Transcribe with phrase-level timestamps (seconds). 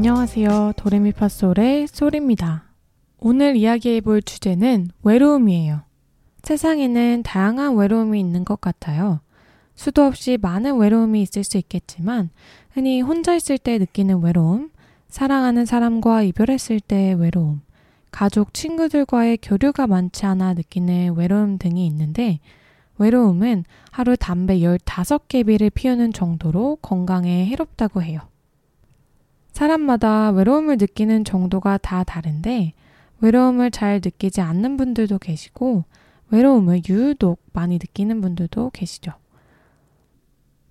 [0.00, 0.72] 안녕하세요.
[0.78, 2.64] 도레미파솔의 솔입니다.
[3.18, 5.82] 오늘 이야기해 볼 주제는 외로움이에요.
[6.42, 9.20] 세상에는 다양한 외로움이 있는 것 같아요.
[9.74, 12.30] 수도 없이 많은 외로움이 있을 수 있겠지만,
[12.70, 14.70] 흔히 혼자 있을 때 느끼는 외로움,
[15.08, 17.60] 사랑하는 사람과 이별했을 때의 외로움,
[18.10, 22.40] 가족, 친구들과의 교류가 많지 않아 느끼는 외로움 등이 있는데,
[22.96, 28.20] 외로움은 하루 담배 15개비를 피우는 정도로 건강에 해롭다고 해요.
[29.60, 32.72] 사람마다 외로움을 느끼는 정도가 다 다른데,
[33.20, 35.84] 외로움을 잘 느끼지 않는 분들도 계시고,
[36.30, 39.12] 외로움을 유독 많이 느끼는 분들도 계시죠.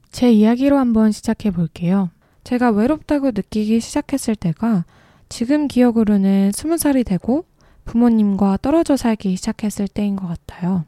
[0.09, 2.09] 제 이야기로 한번 시작해 볼게요.
[2.43, 4.85] 제가 외롭다고 느끼기 시작했을 때가
[5.29, 7.45] 지금 기억으로는 스무 살이 되고
[7.85, 10.85] 부모님과 떨어져 살기 시작했을 때인 것 같아요.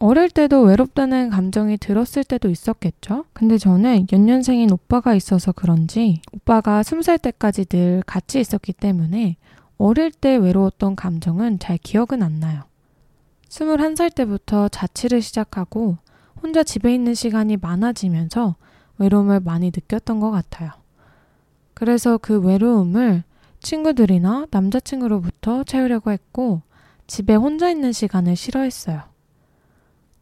[0.00, 3.24] 어릴 때도 외롭다는 감정이 들었을 때도 있었겠죠?
[3.32, 9.36] 근데 저는 연년생인 오빠가 있어서 그런지 오빠가 스무 살 때까지 늘 같이 있었기 때문에
[9.76, 12.62] 어릴 때 외로웠던 감정은 잘 기억은 안 나요.
[13.48, 15.96] 21살 때부터 자취를 시작하고
[16.40, 18.54] 혼자 집에 있는 시간이 많아지면서
[18.98, 20.70] 외로움을 많이 느꼈던 것 같아요.
[21.74, 23.24] 그래서 그 외로움을
[23.60, 26.62] 친구들이나 남자친구로부터 채우려고 했고
[27.08, 29.17] 집에 혼자 있는 시간을 싫어했어요.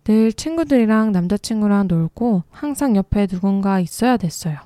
[0.07, 4.57] 늘 친구들이랑 남자친구랑 놀고 항상 옆에 누군가 있어야 됐어요.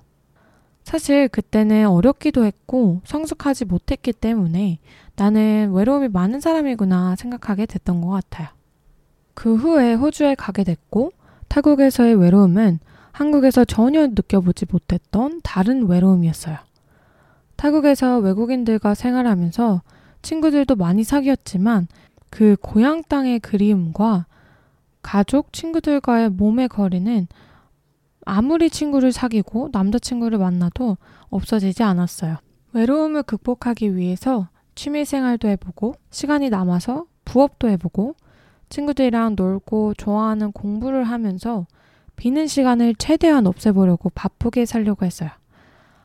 [0.84, 4.80] 사실 그때는 어렵기도 했고 성숙하지 못했기 때문에
[5.16, 8.48] 나는 외로움이 많은 사람이구나 생각하게 됐던 것 같아요.
[9.32, 11.12] 그 후에 호주에 가게 됐고
[11.48, 12.78] 타국에서의 외로움은
[13.10, 16.58] 한국에서 전혀 느껴보지 못했던 다른 외로움이었어요.
[17.56, 19.80] 타국에서 외국인들과 생활하면서
[20.20, 21.88] 친구들도 많이 사귀었지만
[22.28, 24.26] 그 고향 땅의 그리움과
[25.02, 27.26] 가족, 친구들과의 몸의 거리는
[28.26, 30.98] 아무리 친구를 사귀고 남자친구를 만나도
[31.30, 32.36] 없어지지 않았어요.
[32.72, 38.14] 외로움을 극복하기 위해서 취미 생활도 해보고 시간이 남아서 부업도 해보고
[38.68, 41.66] 친구들이랑 놀고 좋아하는 공부를 하면서
[42.16, 45.30] 비는 시간을 최대한 없애보려고 바쁘게 살려고 했어요.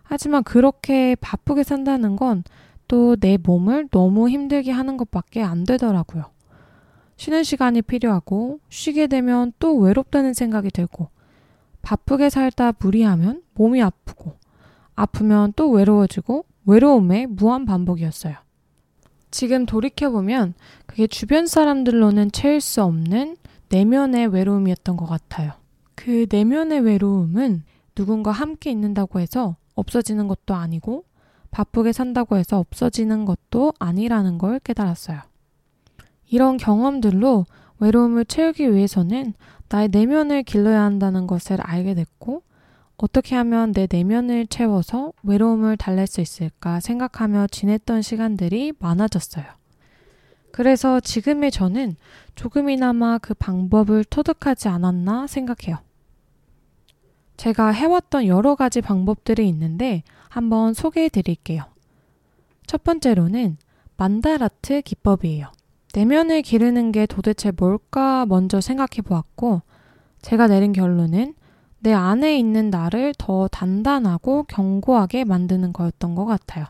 [0.03, 2.43] 하지만 그렇게 바쁘게 산다는 건
[2.87, 6.25] 또 내 몸을 너무 힘들게 하는 것밖에 안 되더라고요.
[7.17, 11.09] 쉬는 시간이 필요하고 쉬게 되면 또 외롭다는 생각이 들고
[11.81, 14.33] 바쁘게 살다 무리하면 몸이 아프고
[14.95, 18.35] 아프면 또 외로워지고 외로움의 무한 반복이었어요.
[19.31, 20.53] 지금 돌이켜보면
[20.85, 23.37] 그게 주변 사람들로는 채울 수 없는
[23.69, 25.53] 내면의 외로움이었던 것 같아요.
[25.95, 27.63] 그 내면의 외로움은
[27.95, 31.05] 누군가 함께 있는다고 해서 없어지는 것도 아니고
[31.51, 35.21] 바쁘게 산다고 해서 없어지는 것도 아니라는 걸 깨달았어요.
[36.27, 37.45] 이런 경험들로
[37.79, 39.33] 외로움을 채우기 위해서는
[39.69, 42.43] 나의 내면을 길러야 한다는 것을 알게 됐고
[42.97, 49.45] 어떻게 하면 내 내면을 채워서 외로움을 달랠 수 있을까 생각하며 지냈던 시간들이 많아졌어요.
[50.51, 51.97] 그래서 지금의 저는
[52.35, 55.79] 조금이나마 그 방법을 터득하지 않았나 생각해요.
[57.35, 61.65] 제가 해왔던 여러 가지 방법들이 있는데 한번 소개해 드릴게요.
[62.65, 63.57] 첫 번째로는
[63.97, 65.51] 만다라트 기법이에요.
[65.95, 69.61] 내면을 기르는 게 도대체 뭘까 먼저 생각해 보았고,
[70.21, 71.33] 제가 내린 결론은
[71.79, 76.65] 내 안에 있는 나를 더 단단하고 견고하게 만드는 거였던 것 같아요.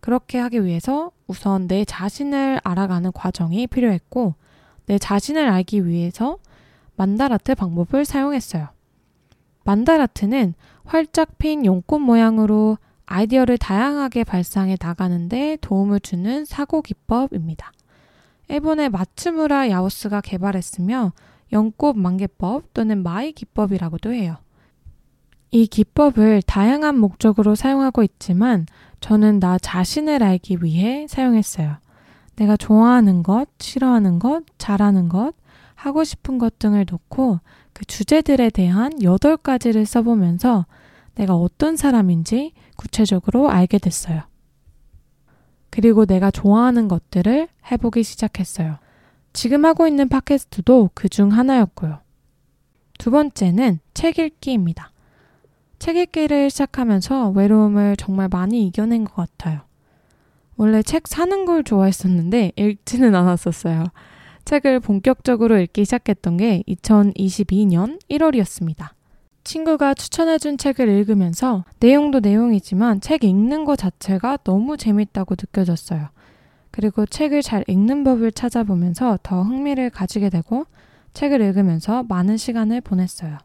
[0.00, 4.34] 그렇게 하기 위해서 우선 내 자신을 알아가는 과정이 필요했고,
[4.86, 6.38] 내 자신을 알기 위해서
[6.96, 8.68] 만다라트 방법을 사용했어요.
[9.64, 17.72] 만다라트는 활짝 핀 용꽃 모양으로 아이디어를 다양하게 발상해 나가는데 도움을 주는 사고 기법입니다.
[18.50, 21.12] 일본의 마츠무라 야스오가 개발했으며
[21.52, 24.38] 연꽃 만개법 또는 MY 기법이라고도 해요.
[25.52, 28.66] 이 기법을 다양한 목적으로 사용하고 있지만
[28.98, 31.76] 저는 나 자신을 알기 위해 사용했어요.
[32.34, 35.34] 내가 좋아하는 것, 싫어하는 것, 잘하는 것,
[35.76, 37.38] 하고 싶은 것 등을 놓고
[37.72, 40.66] 그 주제들에 대한 8가지를 써보면서
[41.14, 44.22] 내가 어떤 사람인지 구체적으로 알게 됐어요.
[45.70, 48.78] 그리고 내가 좋아하는 것들을 해보기 시작했어요.
[49.32, 52.00] 지금 하고 있는 팟캐스트도 그 중 하나였고요.
[52.98, 54.92] 두 번째는 책 읽기입니다.
[55.78, 59.62] 책 읽기를 시작하면서 외로움을 정말 많이 이겨낸 것 같아요.
[60.56, 63.86] 원래 책 사는 걸 좋아했었는데 읽지는 않았었어요.
[64.44, 68.90] 책을 본격적으로 읽기 시작했던 게 2022년 1월이었습니다.
[69.50, 76.10] 친구가 추천해준 책을 읽으면서 내용도 내용이지만 책 읽는 것 자체가 너무 재밌다고 느껴졌어요.
[76.70, 80.66] 그리고 책을 잘 읽는 법을 찾아보면서 더 흥미를 가지게 되고
[81.14, 83.38] 책을 읽으면서 많은 시간을 보냈어요.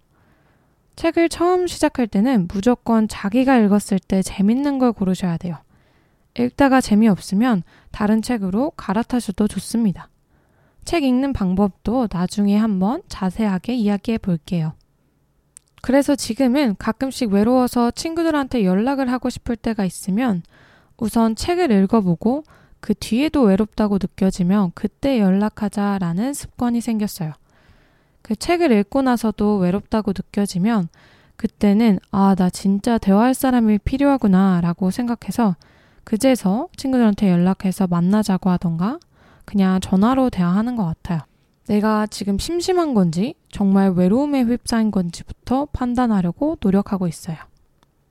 [0.96, 5.57] 책을 처음 시작할 때는 무조건 자기가 읽었을 때 재밌는 걸 고르셔야 돼요.
[6.38, 10.10] 읽다가 재미없으면 다른 책으로 갈아타셔도 좋습니다.
[10.84, 14.74] 책 읽는 방법도 나중에 한번 자세하게 이야기해 볼게요.
[15.86, 20.42] 그래서 지금은 가끔씩 외로워서 친구들한테 연락을 하고 싶을 때가 있으면
[20.98, 22.44] 우선 책을 읽어보고
[22.80, 27.34] 그 뒤에도 외롭다고 느껴지면 그때 연락하자라는 습관이 생겼어요.
[28.24, 30.88] 그 책을 읽고 나서도 외롭다고 느껴지면
[31.36, 35.56] 그때는 아, 나 진짜 대화할 사람이 필요하구나 라고 생각해서
[36.04, 38.98] 그제서 친구들한테 연락해서 만나자고 하던가
[39.46, 41.22] 그냥 전화로 대화하는 것 같아요.
[41.68, 47.38] 내가 지금 심심한 건지 정말 외로움에 휩싸인 건지부터 판단하려고 노력하고 있어요.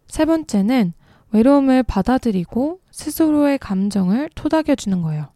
[0.09, 0.93] 세 번째는
[1.31, 5.29] 외로움을 받아들이고 스스로의 감정을 토닥여주는 거예요.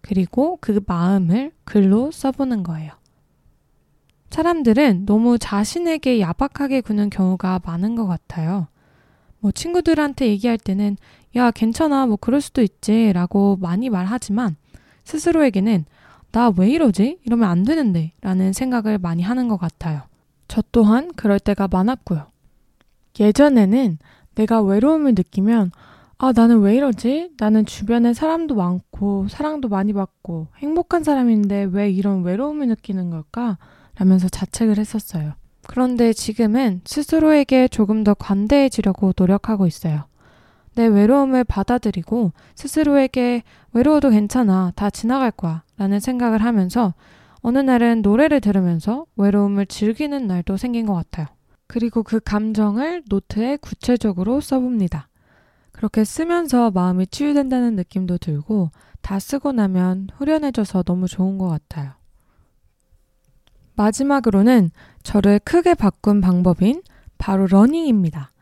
[0.00, 2.92] 그리고 그 마음을 글로 써보는 거예요.
[4.30, 8.68] 사람들은 너무 자신에게 야박하게 구는 경우가 많은 것 같아요.
[9.40, 10.96] 뭐 친구들한테 얘기할 때는
[11.36, 14.56] 야, 괜찮아, 뭐 그럴 수도 있지 라고 많이 말하지만
[15.04, 15.84] 스스로에게는
[16.32, 17.18] 나 왜 이러지?
[17.24, 20.02] 이러면 안 되는데 라는 생각을 많이 하는 것 같아요.
[20.48, 22.26] 저 또한 그럴 때가 많았고요.
[23.18, 23.98] 예전에는
[24.34, 25.72] 내가 외로움을 느끼면
[26.22, 27.30] 아, 나는 왜 이러지?
[27.38, 33.56] 나는 주변에 사람도 많고, 사랑도 많이 받고, 행복한 사람인데 왜 이런 외로움을 느끼는 걸까?
[33.96, 35.32] 라면서 자책을 했었어요.
[35.66, 40.04] 그런데 지금은 스스로에게 조금 더 관대해지려고 노력하고 있어요.
[40.74, 43.42] 내 외로움을 받아들이고 스스로에게
[43.72, 44.72] 외로워도 괜찮아.
[44.76, 45.62] 다 지나갈 거야.
[45.80, 46.92] 라는 생각을 하면서
[47.40, 51.26] 어느 날은 노래를 들으면서 외로움을 즐기는 날도 생긴 것 같아요.
[51.68, 55.08] 그리고 그 감정을 노트에 구체적으로 써봅니다.
[55.72, 61.92] 그렇게 쓰면서 마음이 치유된다는 느낌도 들고 다 쓰고 나면 후련해져서 너무 좋은 것 같아요.
[63.76, 64.70] 마지막으로는
[65.02, 66.82] 저를 크게 바꾼 방법인
[67.16, 68.32] 바로 러닝입니다.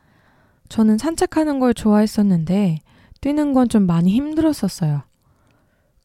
[0.69, 2.81] 저는 산책하는 걸 좋아했었는데
[3.21, 5.03] 뛰는 건 좀 많이 힘들었었어요.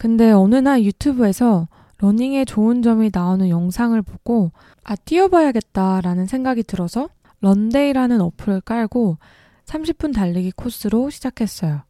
[0.03, 1.69] 근데 어느 날 유튜브에서
[1.99, 4.51] 러닝의 좋은 점이 나오는 영상을 보고
[4.83, 7.07] 아, 뛰어봐야겠다라는 생각이 들어서
[7.39, 9.17] 런데이라는 어플을 깔고
[9.63, 11.83] 30분 달리기 코스로 시작했어요.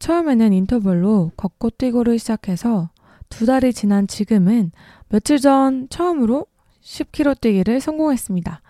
[0.00, 2.90] 처음에는 인터벌로 걷고 뛰고를 시작해서
[3.30, 4.70] 두 달이 지난 지금은
[5.08, 6.44] 며칠 전 처음으로
[6.82, 8.60] 10km 뛰기를 성공했습니다.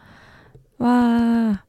[0.78, 1.64] 와,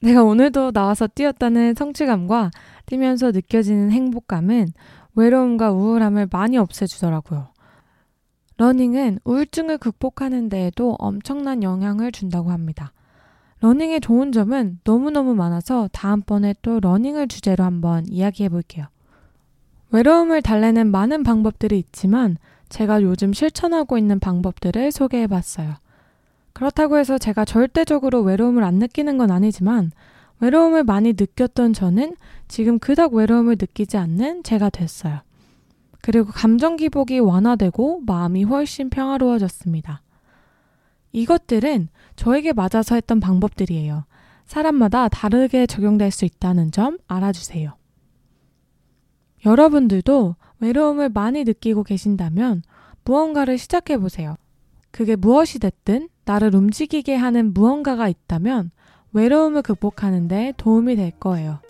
[0.00, 2.50] 내가 오늘도 나와서 뛰었다는 성취감과
[2.84, 4.68] 뛰면서 느껴지는 행복감은
[5.14, 7.48] 외로움과 우울함을 많이 없애주더라고요.
[8.56, 12.92] 러닝은 우울증을 극복하는 데에도 엄청난 영향을 준다고 합니다.
[13.60, 18.86] 러닝의 좋은 점은 너무너무 많아서 다음번에 또 러닝을 주제로 한번 이야기해 볼게요.
[19.90, 22.36] 외로움을 달래는 많은 방법들이 있지만
[22.68, 25.74] 제가 요즘 실천하고 있는 방법들을 소개해 봤어요.
[26.52, 29.92] 그렇다고 해서 제가 절대적으로 외로움을 안 느끼는 건 아니지만
[30.40, 35.20] 외로움을 많이 느꼈던 저는 지금 그닥 외로움을 느끼지 않는 제가 됐어요.
[36.00, 40.02] 그리고 감정 기복이 완화되고 마음이 훨씬 평화로워졌습니다.
[41.12, 44.04] 이것들은 저에게 맞아서 했던 방법들이에요.
[44.46, 47.76] 사람마다 다르게 적용될 수 있다는 점 알아주세요.
[49.44, 52.62] 여러분들도 외로움을 많이 느끼고 계신다면
[53.04, 54.36] 무언가를 시작해 보세요.
[54.90, 58.70] 그게 무엇이 됐든 나를 움직이게 하는 무언가가 있다면
[59.12, 61.60] 외로움을 극복하는데 도움이 될 거예요.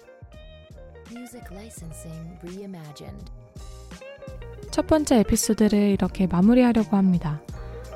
[4.70, 7.40] 첫 번째 에피소드를 이렇게 마무리하려고 합니다.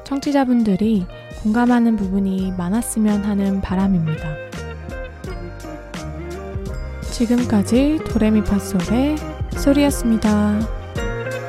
[0.04, 1.06] 청취자분들이
[1.42, 4.36] 공감하는 부분이 많았으면 하는 바람입니다.
[7.12, 9.16] 지금까지 도레미파솔의
[9.58, 10.60] 소리였습니다.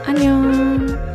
[0.06, 1.13] 안녕!